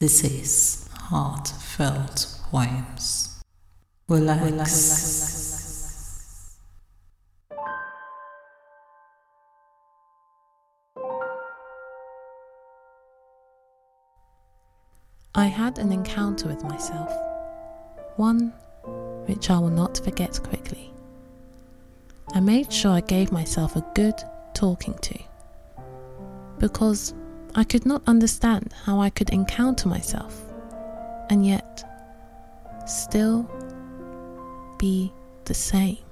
This 0.00 0.22
is 0.22 0.88
Heartfelt 0.92 2.40
Poems. 2.52 3.42
Relax. 4.08 4.44
Relax. 4.44 5.58
I 15.34 15.46
had 15.46 15.78
an 15.80 15.90
encounter 15.90 16.46
with 16.46 16.62
myself, 16.62 17.12
one 18.14 18.52
which 19.26 19.50
I 19.50 19.58
will 19.58 19.70
not 19.70 19.98
forget 19.98 20.40
quickly. 20.44 20.92
I 22.34 22.38
made 22.38 22.72
sure 22.72 22.92
I 22.92 23.00
gave 23.00 23.32
myself 23.32 23.74
a 23.74 23.84
good 23.96 24.14
talking 24.54 24.94
to 24.94 25.18
because 26.60 27.14
I 27.54 27.64
could 27.64 27.86
not 27.86 28.02
understand 28.06 28.74
how 28.84 29.00
I 29.00 29.10
could 29.10 29.30
encounter 29.30 29.88
myself 29.88 30.40
and 31.30 31.46
yet 31.46 31.84
still 32.86 33.48
be 34.78 35.12
the 35.44 35.54
same. 35.54 36.07